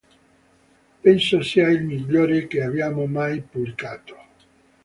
Penso 1.03 1.43
sia 1.43 1.67
il 1.69 1.83
migliore 1.83 2.47
che 2.47 2.63
abbiamo 2.63 3.05
mai 3.05 3.39
pubblicato. 3.39 4.15